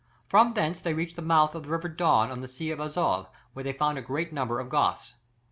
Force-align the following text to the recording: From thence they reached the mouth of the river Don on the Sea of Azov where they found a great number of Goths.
From 0.25 0.55
thence 0.55 0.81
they 0.81 0.95
reached 0.95 1.15
the 1.15 1.21
mouth 1.21 1.53
of 1.53 1.61
the 1.61 1.69
river 1.69 1.87
Don 1.87 2.31
on 2.31 2.41
the 2.41 2.47
Sea 2.47 2.71
of 2.71 2.81
Azov 2.81 3.29
where 3.53 3.61
they 3.63 3.71
found 3.73 3.99
a 3.99 4.01
great 4.01 4.33
number 4.33 4.59
of 4.59 4.67
Goths. 4.67 5.13